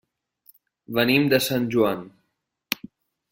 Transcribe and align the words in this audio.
Venim 0.99 1.27
de 1.33 1.39
Sant 1.49 1.67
Joan. 1.77 2.01